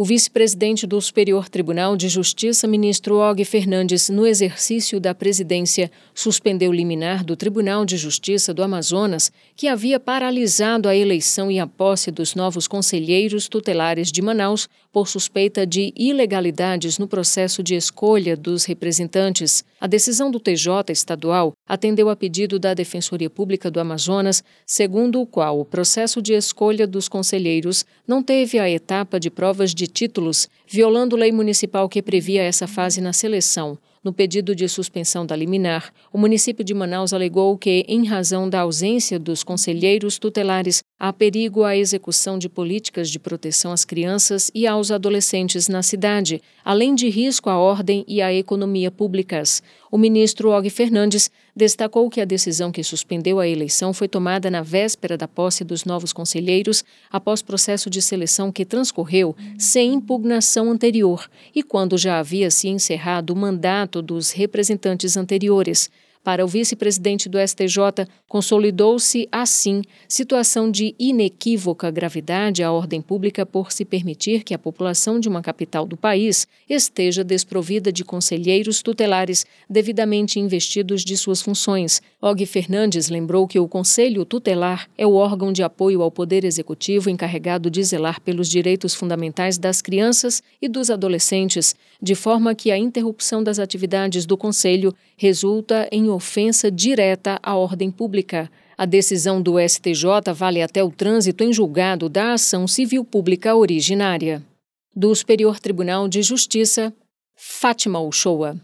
O 0.00 0.04
vice-presidente 0.06 0.86
do 0.86 0.98
Superior 0.98 1.46
Tribunal 1.50 1.94
de 1.94 2.08
Justiça, 2.08 2.66
ministro 2.66 3.16
Og 3.16 3.44
Fernandes, 3.44 4.08
no 4.08 4.26
exercício 4.26 4.98
da 4.98 5.14
presidência, 5.14 5.92
suspendeu 6.14 6.72
liminar 6.72 7.22
do 7.22 7.36
Tribunal 7.36 7.84
de 7.84 7.98
Justiça 7.98 8.54
do 8.54 8.62
Amazonas, 8.62 9.30
que 9.54 9.68
havia 9.68 10.00
paralisado 10.00 10.88
a 10.88 10.96
eleição 10.96 11.50
e 11.50 11.60
a 11.60 11.66
posse 11.66 12.10
dos 12.10 12.34
novos 12.34 12.66
conselheiros 12.66 13.46
tutelares 13.46 14.10
de 14.10 14.22
Manaus 14.22 14.70
por 14.90 15.06
suspeita 15.06 15.66
de 15.66 15.92
ilegalidades 15.94 16.98
no 16.98 17.06
processo 17.06 17.62
de 17.62 17.74
escolha 17.74 18.34
dos 18.34 18.64
representantes. 18.64 19.62
A 19.78 19.86
decisão 19.86 20.30
do 20.30 20.40
TJ 20.40 20.90
estadual 20.90 21.52
atendeu 21.68 22.08
a 22.08 22.16
pedido 22.16 22.58
da 22.58 22.72
Defensoria 22.72 23.28
Pública 23.28 23.70
do 23.70 23.78
Amazonas, 23.78 24.42
segundo 24.64 25.20
o 25.20 25.26
qual 25.26 25.60
o 25.60 25.64
processo 25.64 26.22
de 26.22 26.32
escolha 26.32 26.86
dos 26.86 27.06
conselheiros 27.06 27.84
não 28.08 28.22
teve 28.22 28.58
a 28.58 28.68
etapa 28.68 29.20
de 29.20 29.28
provas 29.28 29.74
de 29.74 29.89
títulos, 29.90 30.48
violando 30.66 31.16
lei 31.16 31.32
municipal 31.32 31.88
que 31.88 32.00
previa 32.00 32.42
essa 32.42 32.66
fase 32.66 33.00
na 33.00 33.12
seleção. 33.12 33.76
No 34.02 34.14
pedido 34.14 34.54
de 34.54 34.66
suspensão 34.66 35.26
da 35.26 35.36
liminar, 35.36 35.92
o 36.10 36.16
município 36.16 36.64
de 36.64 36.72
Manaus 36.72 37.12
alegou 37.12 37.58
que, 37.58 37.84
em 37.86 38.06
razão 38.06 38.48
da 38.48 38.60
ausência 38.60 39.18
dos 39.18 39.44
conselheiros 39.44 40.18
tutelares, 40.18 40.82
há 40.98 41.12
perigo 41.12 41.64
à 41.64 41.76
execução 41.76 42.38
de 42.38 42.48
políticas 42.48 43.10
de 43.10 43.18
proteção 43.18 43.72
às 43.72 43.84
crianças 43.84 44.50
e 44.54 44.66
aos 44.66 44.90
adolescentes 44.90 45.68
na 45.68 45.82
cidade, 45.82 46.40
além 46.64 46.94
de 46.94 47.10
risco 47.10 47.50
à 47.50 47.58
ordem 47.58 48.02
e 48.08 48.22
à 48.22 48.32
economia 48.32 48.90
públicas. 48.90 49.62
O 49.90 49.98
ministro 49.98 50.50
Og 50.50 50.70
Fernandes 50.70 51.30
destacou 51.54 52.08
que 52.08 52.20
a 52.20 52.24
decisão 52.24 52.70
que 52.70 52.82
suspendeu 52.82 53.40
a 53.40 53.48
eleição 53.48 53.92
foi 53.92 54.08
tomada 54.08 54.50
na 54.50 54.62
véspera 54.62 55.16
da 55.16 55.26
posse 55.26 55.64
dos 55.64 55.84
novos 55.84 56.12
conselheiros, 56.12 56.84
após 57.10 57.42
processo 57.42 57.90
de 57.90 58.00
seleção 58.00 58.52
que 58.52 58.64
transcorreu 58.64 59.34
sem 59.58 59.92
impugnação 59.92 60.70
anterior 60.70 61.28
e 61.54 61.62
quando 61.62 61.98
já 61.98 62.18
havia 62.18 62.50
se 62.50 62.68
encerrado 62.68 63.30
o 63.30 63.36
mandato 63.36 63.89
dos 63.90 64.32
representantes 64.32 65.16
anteriores. 65.16 65.90
Para 66.22 66.44
o 66.44 66.48
vice-presidente 66.48 67.30
do 67.30 67.38
STJ, 67.38 68.06
consolidou-se, 68.28 69.26
assim, 69.32 69.80
situação 70.06 70.70
de 70.70 70.94
inequívoca 70.98 71.90
gravidade 71.90 72.62
à 72.62 72.70
ordem 72.70 73.00
pública 73.00 73.46
por 73.46 73.72
se 73.72 73.86
permitir 73.86 74.44
que 74.44 74.52
a 74.52 74.58
população 74.58 75.18
de 75.18 75.30
uma 75.30 75.40
capital 75.40 75.86
do 75.86 75.96
país 75.96 76.46
esteja 76.68 77.24
desprovida 77.24 77.90
de 77.90 78.04
conselheiros 78.04 78.82
tutelares 78.82 79.46
devidamente 79.68 80.38
investidos 80.38 81.02
de 81.02 81.16
suas 81.16 81.40
funções. 81.40 82.02
Og 82.20 82.44
Fernandes 82.44 83.08
lembrou 83.08 83.48
que 83.48 83.58
o 83.58 83.66
Conselho 83.66 84.26
Tutelar 84.26 84.88
é 84.98 85.06
o 85.06 85.14
órgão 85.14 85.50
de 85.50 85.62
apoio 85.62 86.02
ao 86.02 86.10
Poder 86.10 86.44
Executivo 86.44 87.08
encarregado 87.08 87.70
de 87.70 87.82
zelar 87.82 88.20
pelos 88.20 88.50
direitos 88.50 88.94
fundamentais 88.94 89.56
das 89.56 89.80
crianças 89.80 90.42
e 90.60 90.68
dos 90.68 90.90
adolescentes, 90.90 91.74
de 92.00 92.14
forma 92.14 92.54
que 92.54 92.70
a 92.70 92.76
interrupção 92.76 93.42
das 93.42 93.58
atividades 93.58 94.26
do 94.26 94.36
Conselho 94.36 94.94
resulta 95.16 95.88
em 95.90 96.09
ofensa 96.10 96.70
direta 96.70 97.38
à 97.42 97.56
ordem 97.56 97.90
pública. 97.90 98.50
A 98.76 98.84
decisão 98.84 99.40
do 99.40 99.56
STJ 99.58 100.32
vale 100.34 100.62
até 100.62 100.82
o 100.82 100.90
trânsito 100.90 101.44
em 101.44 101.52
julgado 101.52 102.08
da 102.08 102.34
ação 102.34 102.66
civil 102.66 103.04
pública 103.04 103.54
originária. 103.54 104.42
Do 104.94 105.14
Superior 105.14 105.58
Tribunal 105.58 106.08
de 106.08 106.22
Justiça, 106.22 106.92
Fátima 107.34 108.00
Uchoa. 108.00 108.60